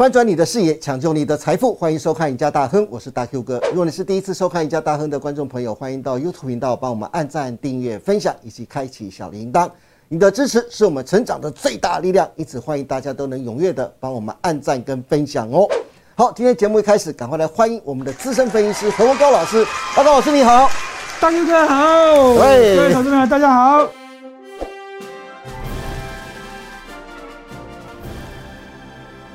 [0.00, 3.60] 翻转你的视野，抢救你的财富，欢迎收看《赢家大亨》，我是大 Q 哥。
[3.68, 9.68] 如果你是第一次收看《赢家大亨》的观众朋友，欢迎到 YouTube 频道帮我们按赞、订阅、分享以及开启小铃铛。
[10.08, 15.68] 你的支持是我们成长的最大力量，因此欢迎大家都能踊跃的帮我们按赞跟分享哦。
[16.14, 19.66] 好，今天节目一开始，赶快来欢迎我们的资深分析师何文高老师。
[19.94, 20.70] 高老师你好，
[21.20, 23.86] 大 Q 哥好，喂各位投资们大家好。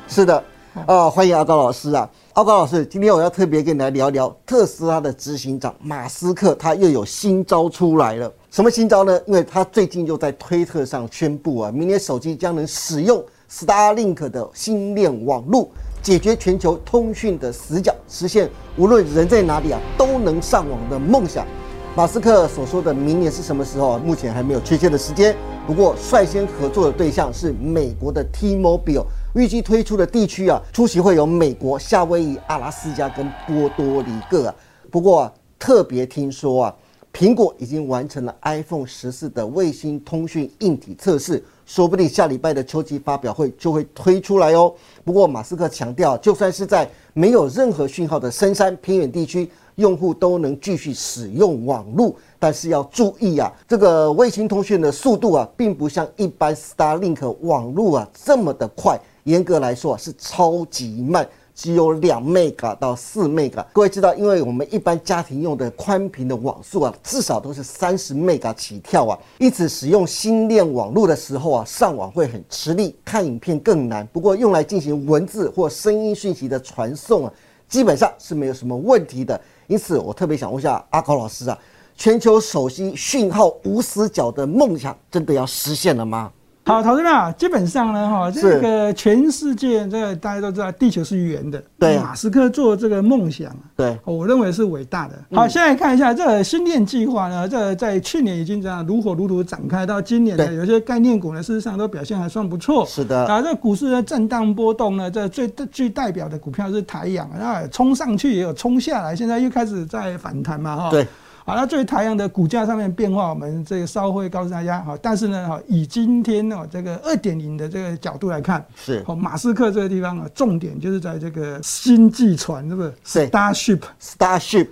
[0.07, 0.43] 是的，
[0.83, 8.31] 啊、欢迎阿高老师啊，阿高老师，今天我要特别跟你来聊聊特斯拉的执行长马斯克，他又有新招出来了。
[8.51, 9.19] 什么新招呢？
[9.25, 15.69] 因为他最近又在推特上宣布啊，明年手机将能使用 Starlink 的星链网络，
[16.03, 21.47] 解决全球通讯的死角，实现无论人在哪里啊都能上网的梦想。
[21.95, 24.01] 马斯克所说的明年是什么时候啊？
[24.03, 25.33] 目前还没有确切的时间。
[25.65, 34.55] 不过，率先合作的对象是美国的 T-Mobile，预计推出的地区啊，出席会有美国、夏威夷、阿拉斯加跟波多黎各啊。
[34.89, 36.75] 不过啊，特别听说啊，
[37.13, 44.73] 苹果已经完成了 iPhone 十四的卫星通讯硬体测试，说不定下礼拜的秋季发表会就会推出来哦。
[45.03, 61.27] 不过，马斯克强调，就算是在没有任何讯号的深山偏远地区，用户都能继续使用网络，但是要注意啊，这个卫星通讯的速度啊，并不像一般 Starlink 网络啊这么的快，严格来说啊是超级慢。
[61.57, 74.05] 只有两 mega 到四 mega，各位知道，因为我们一般家庭用的宽频的网速啊，至少都是三十 mega 起跳啊，因此使用新链网络的时候啊，上网会很吃力，看影片更难。
[74.07, 77.33] 不过用来进行文字或声音讯息的传送啊，
[77.69, 79.39] 基本上是没有什么问题的。
[79.67, 81.57] 因此，我特别想问一下阿高老师啊，
[81.95, 86.29] 全球手机讯号无死角的梦想真的要实现了吗？
[86.67, 91.63] 好，投资人啊，基本上呢，哈，这个全世界这个大家都知道，地球是圆的。
[91.77, 95.13] 对啊马斯克做这个梦想啊，对，我认为是伟大的。
[95.31, 102.83] 好，现在看一下这个星链计划呢，这在去年已经这样如火如荼展开，到今年呢，有些概念股呢，事实上都表现还算不错。
[102.87, 110.89] 是的，啊，这股市的震荡波动呢，这最最代表的股票是台阳，那冲上去也有冲下来，现在又开始在反弹嘛，哈。
[110.89, 111.05] 对。
[111.47, 114.79] 好，那对台阳的股价上面变化，我们这个稍会告诉大家。
[114.79, 123.81] 哈，但是呢，哈，以今天哦这个二点零的这个角度来看，是好，马斯克这个地方啊，重点就是在这个星际船，是不是对？Starship。
[124.01, 124.69] Starship，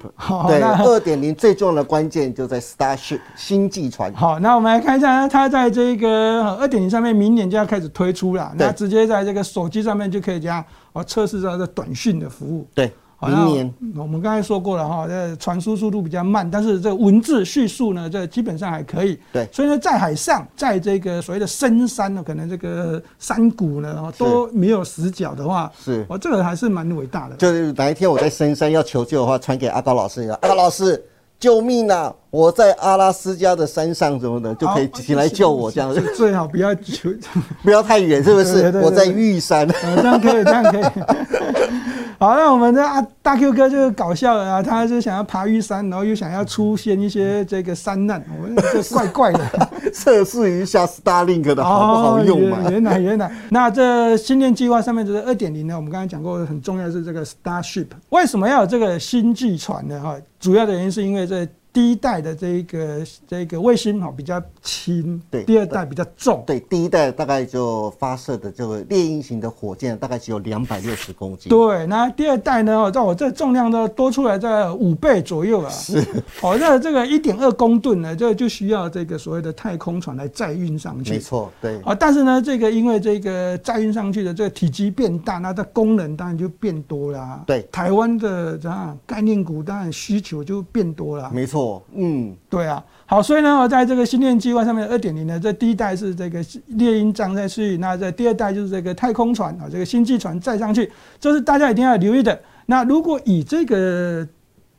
[0.47, 4.11] 对，二点零最重要的关键就在 Starship 星际船。
[4.15, 8.51] 好，那我们来看一下，它在这个二点零上面，明年就要开始推出了。
[8.57, 12.67] 那直接在这个手机上面就可以这样哦测试到这短讯的服务。
[12.73, 12.93] 对，好
[13.27, 19.19] 明年我们刚才说过了哈，这传输速度比较慢，但是这文字叙述呢，这基本上还可以。
[19.31, 27.35] 对所以呢，在海上，在这个所谓的深山呢，可能这个山谷呢哦都没有死角的话，是，我，这个还是蛮伟大的。
[27.35, 31.03] 就是哪一天我在深山要求救的话，传给阿高老师，阿高老师
[31.39, 32.13] 救命啊！
[32.29, 37.09] 我在阿拉斯加的山上什么的，就可以好请来救我，这样子最最好不要求，
[37.61, 38.71] 不要太远，是不是？
[38.81, 39.67] 我在玉山。
[39.67, 40.83] 呃，这样可以，这样可以。
[42.23, 49.69] 好，那我们的啊大 Q 哥就搞笑了啊，他就想要爬玉山，然后又想要出现一些这个山难，我们这怪怪的。
[49.91, 52.71] 测试一下 Starlink 的好不好用嘛哦？
[52.71, 57.87] 原原来原来，那这星链计划上面这个二点零呢，我们刚才讲过，很重要是这个 Starship。
[58.11, 59.99] 为什么要有这个星际船呢？
[59.99, 66.43] 哈，主要的原因是因为这第一代的这一个这个卫星哈比较轻，对第二代比较重。
[66.45, 71.49] 对，第一代大概就发射的这个猎鹰型的火箭，大概只有两百六十公斤。
[71.49, 72.73] 对，那第二代呢？
[72.83, 75.69] 哦，在我这重量呢多出来在五倍左右啊。
[75.71, 75.97] 是，
[76.41, 81.13] 哦，那这个一点二公吨呢，这就需要这个所谓的太空船来载运上去。
[81.13, 87.41] 没错，对，啊，但是呢，这个因为这个载运上去的这个体积变大，那它功能当然就变多啦。
[87.47, 91.31] 对台湾的这样概念股当然需求就变多了。
[91.33, 91.62] 没错，
[91.93, 102.39] 嗯，对啊，好，所以呢，我在这个星链计划上面，二点零呢，这第一代是这个猎鹰站在去，那这第二代就是这个太空船啊，这个星际船载上去，这是大家一定要留意的。
[102.65, 104.27] 那如果以这个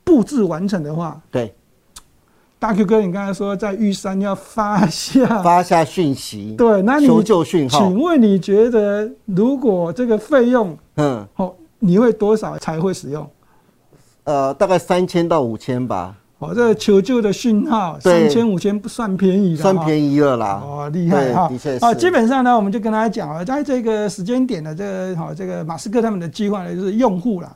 [0.03, 1.53] 布置完成的话，对，
[2.57, 7.79] 大 Q 哥，你刚才说在玉山要发下，发下讯息，对，那你求救讯号。
[7.79, 13.29] 请，问你觉得如果这个费用嗯，哦，你会多少才会使用？
[14.23, 19.75] 呃，大概三千到五千吧，哦，这个求救的讯号三千五千不算便宜的，算。
[19.85, 20.61] 便宜了啦。
[20.61, 21.47] 哦，厉害哈！
[21.47, 27.55] 对的确啊，基本上呢，我们就跟大家讲啊，在这个时间点的这个好，这个马斯克他们的计划呢，就是用户啦。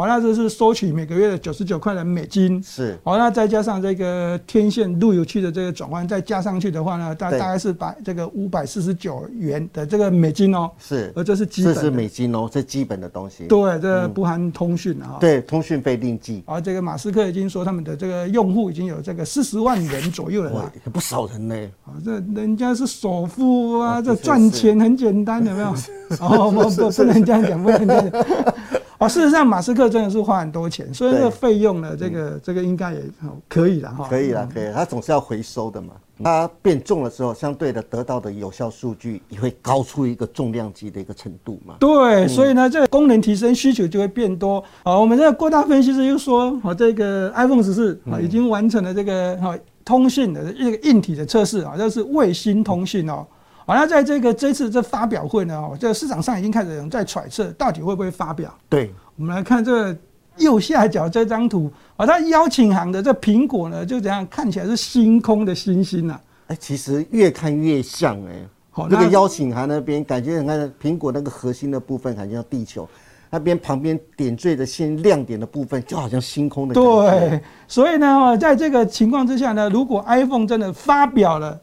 [0.00, 16.42] 好，那这是收取每个月的九十九块的美金，是，好，那再加上这个天线路由器的这个转换，再加上去的话呢，大大概是把这个五百四十九元的这个美金哦，是，而这是基本，这是美金哦，这基本的东西，对，这不含通讯啊，对，通讯费另计。
[16.46, 21.54] 而这个马斯克已经说他们的这个用户已经有这个四十万人左右了啦，不少人呢，
[21.84, 25.74] 啊，这人家是首富啊，这赚钱很简单，有没有？
[26.20, 28.79] 哦，不不不能这样讲，不能这样讲。
[29.00, 33.00] 哦，事实上，马斯克真的是花很多钱，所以这个费用呢，这个这个应该也
[33.48, 34.06] 可以了哈。
[34.06, 35.94] 可以了，可以，它总是要回收的嘛。
[36.22, 41.76] 它变重了之后，相对的得到的有效数据也会高出一个重量级的一个程度嘛。
[41.80, 44.62] 对，所以呢，这个功能提升需求就会变多。
[44.84, 53.26] 好，我们这个郭大分析师又说，好，这个 iPhone 十四啊已经完成了这个哈通讯的一个硬体的测试啊，这是卫星通讯哦。
[53.66, 58.52] 好，那在这个这次这发表会呢，哦，这个市场上已经开始有人在揣测，到底会不会发表？
[58.68, 59.94] 对，我们来看这
[60.38, 66.18] 右下角这张图，啊，它邀请函的这苹果呢，就怎样看起来是星空的星星呐？
[66.48, 68.32] 哎，其实越看越像哎，
[68.70, 72.88] 好，那个邀请函那边感觉你看苹果那个核心的部分，感觉像地球
[73.30, 76.74] 那边旁边点缀的先亮点的部分，就好像星空的。
[76.74, 81.60] 对，所以呢，在这个情况之下呢，如果 iPhone 真的发表了。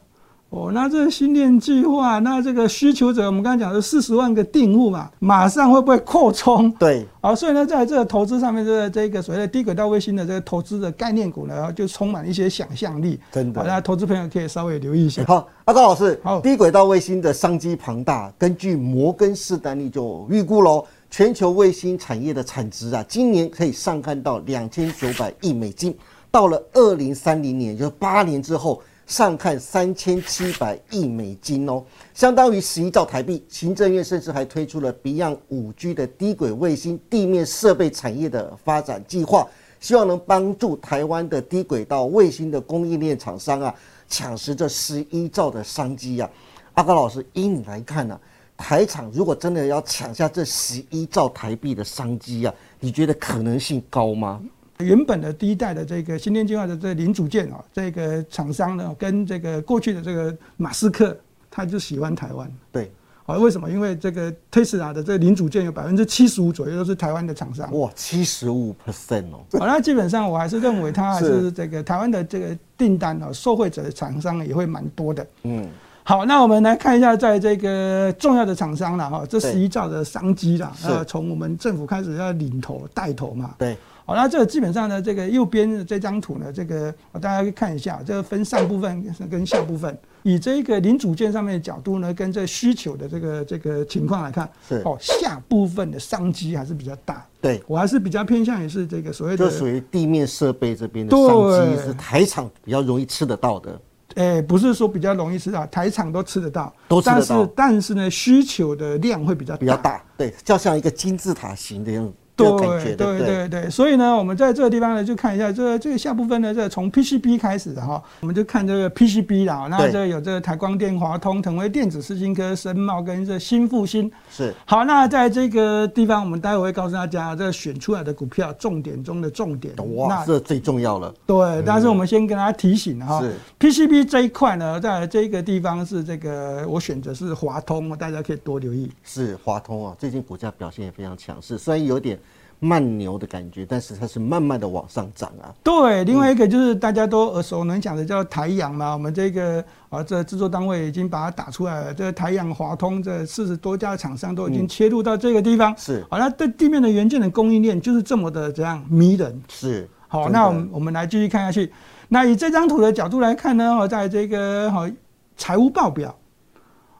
[0.50, 6.70] 哦，那这个新店计划，那这个需求者，我们刚才讲的四十万个订户嘛，马上会不会扩充？
[6.72, 13.20] 对，好，所以呢，在这个投资上面，这个这个所谓的低轨道卫星的这个投资的概念股呢，就充满一些想象力。
[13.30, 15.22] 真的，好，那投资朋友可以稍微留意一下。
[15.26, 25.94] 好，阿高老师，好，低轨道卫星的商机庞大，根据摩根士丹利就预估喽，全球卫星产业的产值啊，今年可以上看到两千九百亿美金，
[26.30, 28.82] 到了二零三零年，就是八年之后。
[29.08, 31.82] 上看三千七百亿美金哦，
[32.12, 33.42] 相当于十一兆台币。
[33.48, 39.48] 行政院甚至还推出了 Beyond 五 G 的低轨卫星地面设备产业的发展计划，
[39.80, 43.74] 希望能帮助台湾的低轨道卫星的供应链厂商啊，
[44.10, 46.30] 抢食这十一兆的商机啊。
[46.74, 48.20] 阿高老师，依你来看呢，
[48.58, 54.38] 台厂如果真的要抢下这十一兆台币的商机啊，你觉得可能性高吗？
[54.78, 61.16] 原本的第一代的这个新天计划的这零组件啊，这个厂商呢，跟这个过去的这个马斯克，
[61.50, 62.48] 他就喜欢台湾。
[62.70, 62.90] 对，
[63.26, 63.68] 啊，为什么？
[63.68, 67.76] 因为这个特斯拉的这个零组件有百分之七十五左右都是台湾的厂商。
[67.76, 69.40] 哇，七十五 percent 哦。
[69.58, 75.26] 好，那基本上我还是认为它还是这个台湾的这个订单哦，受惠者的厂商也会蛮多的。
[75.42, 75.68] 嗯。
[76.04, 83.54] 好，那我们来看一下，在这个重要的厂商了哈，这十一兆的商机了，呃，从我们政府开始要领头带头嘛。
[83.58, 83.76] 对。
[84.08, 86.90] 好，那这个基本上呢，这个右边这张图呢，这个
[87.20, 97.22] 大家可以看一下，这个分上部分跟下部分，以这个零组件上面的角度呢，跟这需求的这个这个情况来看，是哦，下部分的商机还是比较大。
[97.42, 103.78] 对我还是比较偏向于是这个所谓的，就属于地面设备这边的商机是台厂比较容易吃得到的。
[104.14, 107.26] 哎，不是说比较容易吃到，台厂都吃得到，都吃得到。
[107.26, 112.14] 但是但是呢，需求的量会比较比较大，对，就像一个金字塔型的样子。
[112.38, 119.66] 对对对对，所以呢，我们在这个地方呢，就看一下这个这个下部分呢，这从 PCB 开始的哈，我们就看这个 PCB 啦。
[119.68, 124.10] 那这有这个台光电、华通、腾威电子、世金科、深茂跟这新复兴。
[124.30, 124.54] 是。
[124.64, 129.74] 好，那在这个地方，我们待会会告诉大家，这选出来的股票重点中的重点。
[129.96, 131.12] 哇，这最重要了。
[131.26, 133.22] 对，但是我们先跟大家提醒哈
[133.58, 138.90] ，PCB 这一块呢，在这个地方是这个我选择是华通，大家可以多留意。
[139.02, 142.18] 是华通啊，最近股价表现也非常强势，虽然有点。
[142.60, 145.54] 慢牛的感觉，但是它是慢慢的往上涨啊。
[145.62, 151.94] 对，另外一个就是大家都耳熟能详的叫台阳嘛，我们这个啊，这制作单位已经把它打出来了。
[151.94, 155.72] 这台阳、华通这四十多家厂商都已经切入到这个地方。
[155.76, 159.40] 是，好，那对地面的元件的供应链就是这么的这样迷人。
[159.48, 161.72] 是，好，那我们我们来继续看下去。
[162.08, 164.88] 那以这张图的角度来看呢，在这个好
[165.36, 166.12] 财务报表，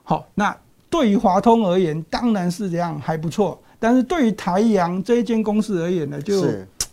[0.04, 0.56] 好，那
[0.88, 3.60] 对于华通而言，当然是这样还不错。
[3.78, 6.44] 但是对于台阳这一间公司而言呢，就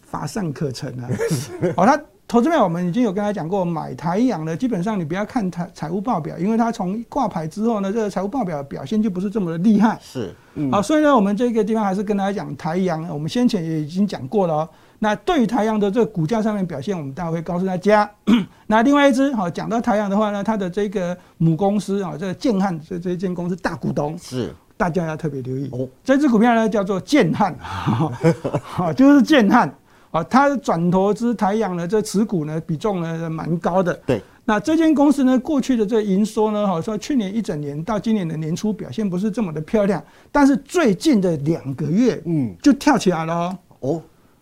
[0.06, 1.10] 乏善可陈啊。
[1.75, 10.00] 好，他投资面我们已经有跟他讲过，买台阳呢基本上你不要看财财务报表，因为它从挂牌之后呢，这个财务报表表现就不是这么的厉害。
[10.01, 10.34] 是，
[10.72, 14.70] 好，所以呢，我们这个地方还是跟大家讲台阳，我们先前也已经讲过了哦。
[14.98, 18.10] 那对于台阳的这个股价上面表现，我们待会会告诉大家。
[18.65, 24.51] 那另外一只好讲到台阳的话呢，它的这个母公司啊，这个建汉这这一间公司大股东是。
[24.77, 25.70] 大家要特别留意。
[25.72, 28.12] 哦，这只股票呢叫做建汉，好，
[28.94, 29.74] 就是建汉，
[30.12, 33.94] 啊，它转投资台阳的这持股呢比重呢蛮高的。
[34.05, 44.01] 对，那这间公司呢过去的这营收呢，好说去年一整年到今年的年初表现不是这么的漂亮，但是最近的两个月，嗯，就跳起来了哦。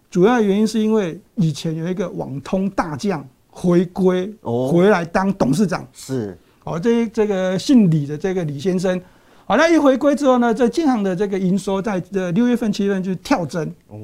[0.10, 4.68] 主要原因是因为以前有一个网通大将回归，哦。
[4.72, 9.02] 回来当董事长，是，哦，这这个姓李的这个李先生，
[9.46, 13.98] 好，那一回归之后呢，这建行的这个营收在这六月份、七月份就跳增，哇。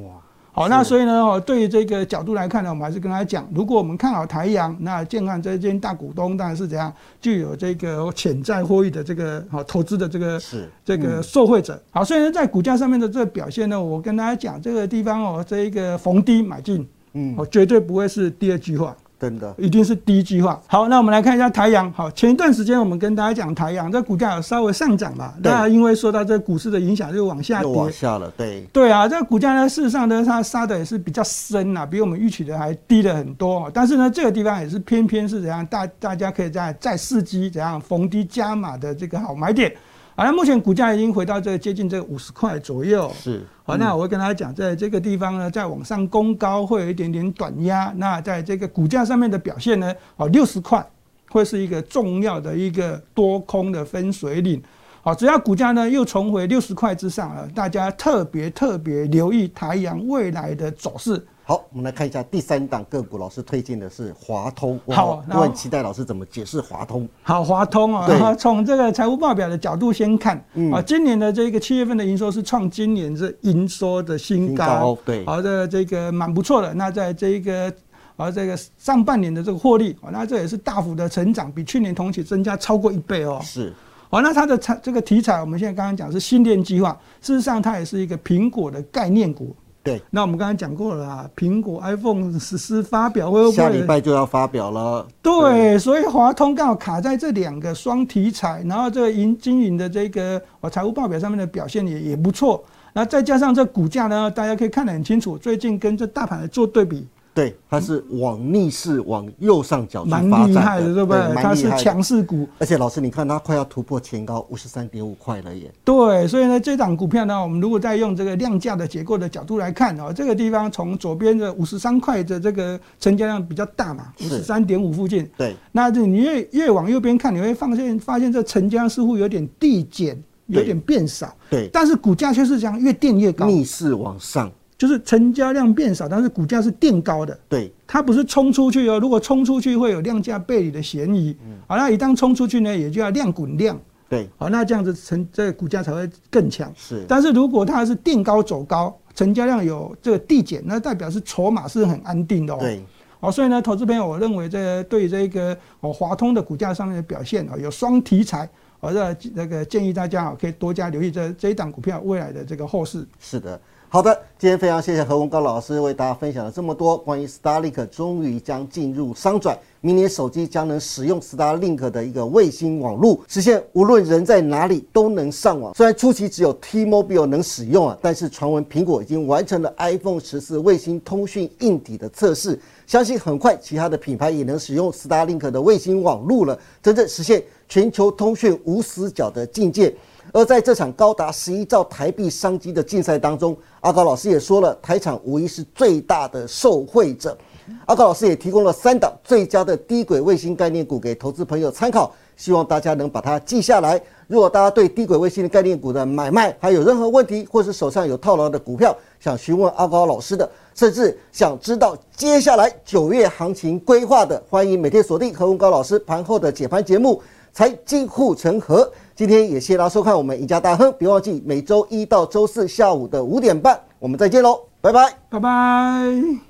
[0.52, 6.92] 好，那所以呢，哦，对于这个角度来看呢，我们还是跟他讲，如果我们看好台阳，那建行这间大股东当然是怎样，
[7.22, 11.82] 就有这个潜在获益的这个好投资的这个是这个受惠者。
[11.92, 18.94] 好，所以呢，在股价上面的这个表现呢，我跟大家讲，这个地方哦，这一个逢低买进，嗯，哦，绝对不会是第二句话。
[19.20, 20.62] 真的一定是第一句话。
[20.66, 21.92] 好，那我们来看一下台阳。
[21.92, 25.34] 好，前一段时间我们跟大家讲台阳，这股价有稍微上涨嘛？
[25.44, 27.70] 那因为受到这股市的影响，就往下跌。
[27.70, 28.62] 往下了，对。
[28.72, 33.70] 对啊，这个股价呢，事实上呢，它杀的也是比较深呐，比我们预期的还低了很多。
[33.74, 39.74] 但是呢，这个地方也是偏偏是怎样，大大家可以在再伺机怎样逢低加码的这个好买点。
[40.20, 43.10] 好，那目前股价已经回到这个接近这个五十块左右。
[43.16, 43.42] 是。
[43.64, 47.94] 好，那我会跟大家讲，在这个地方呢，在往上攻高会有一点点短压。
[47.96, 50.86] 那在这个股价上面的表现呢，哦，六十块
[51.30, 54.62] 会是一个重要的一个多空的分水岭。
[55.02, 61.26] 好，只要股价呢又重回六十块之上了，大家特别特别留意台阳未来的走势。
[61.50, 64.80] 好，我们来看一下第三档个股，老师推荐的是华通。
[64.88, 67.10] 好，我很期待老师怎么解释华通。
[67.24, 70.38] 好，华通啊，从这个财务报表的角度先看，
[70.72, 76.72] 啊，今年的这个七月份的营收是创今年这营收的新高，对，好的，这个蛮不错的。
[76.76, 77.74] 那在这一个
[78.16, 83.40] 啊这个上半年的这个获利，啊，那这也是大幅的成长，比去年同期增加超过一倍哦。
[83.42, 83.74] 是，
[84.12, 89.56] 好，那它的产这个题材，我们现在刚刚讲是新电计划，事实上它也是一个苹果的概念股。
[89.90, 95.08] 对，那我们刚才讲过了啊，苹果 iPhone 十四发表下礼拜就要发表了？
[95.22, 107.08] 对，所以华通刚好卡在这两个双题材，然后这个营经营的这个我财务报表上面的表现也也不错，那再加上这股价呢，大家可以看得很清楚，最近跟这大盘的做对比。
[107.40, 111.36] 对，它是往逆势往右上角去发展的，对不对？
[111.42, 115.72] 它是强势股，而且老师，你看它快要突破前高五十三点五块了耶。
[115.86, 125.26] 对，所以呢，这档股票呢，我们如果再用这个量价的结构的角度来看哦，这个地方从左边的五十三块的这个成交量比较大嘛，五十三点五附近。
[125.38, 131.34] 对，那你越越往右边看，你会发现发现这成交量似乎有点递减，有点变少。
[131.50, 134.52] 对，但是股价却是这样越垫越高，逆势往上。
[134.80, 137.38] 就是成交量变少，但是股价是垫高的。
[137.50, 138.98] 对，它不是冲出去哦。
[138.98, 141.36] 如果冲出去会有量价背离的嫌疑。
[141.46, 141.58] 嗯。
[141.68, 143.78] 好，那一旦冲出去呢，也就要量滚量。
[144.08, 144.30] 对。
[144.38, 146.72] 好，那这样子成这个股价才会更强。
[146.78, 147.04] 是。
[147.10, 152.58] 但是如果它是垫高走高，成交量有这个递减，那代表是筹码是很安定的哦。
[152.62, 152.82] 对。
[153.20, 163.06] 好，所以呢，投资朋友，我认为这对这个哦华通的股价上面的表现啊，有双题材，我这那个建议大家啊，可以多加留意这这一档股票未来的这个后市。
[163.20, 163.60] 是的。
[163.92, 175.74] 好的，今天非常谢谢何文高老师为大家分享了这么多关于 Starlink 终于将进入商转，明年手机将能使用 Starlink 的一个卫星网络，实现无论人在哪里都能上网。
[175.74, 189.96] 虽然初期只有 T-Mobile 能使用啊，但是传闻苹果已经完成了 iPhone 十四卫星通讯硬体的测试，相信很快其他的品牌也能使用 Starlink 的卫星网络了，真正实现全球通讯无死角的境界。
[190.34, 197.38] 而在这场高达十一兆台币商机的竞赛当中，阿高老师也说了，台厂无疑是最大的受惠者。
[197.86, 204.02] 阿高老师也提供了三档最佳的低轨卫星概念股给投资朋友参考，希望大家能把它记下来。
[204.26, 217.16] 如果大家对低轨卫星的概念股的买卖还有任何问题，或是手上有套牢的股票想询问阿高老师的，甚至想知道接下来九月行情规划的，欢迎每天锁定何文高老师盘后的解盘节目
[217.52, 218.84] 《财经护城河》。
[219.14, 226.49] 今天也谢谢大家收看我们赢家大亨，别忘记每周一到周四下午的五点半，我们再见喽，拜拜，拜拜。